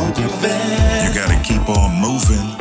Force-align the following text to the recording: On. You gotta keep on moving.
On. 0.00 1.04
You 1.04 1.14
gotta 1.14 1.40
keep 1.42 1.68
on 1.68 2.00
moving. 2.00 2.59